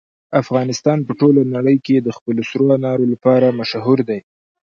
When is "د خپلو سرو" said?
1.99-2.67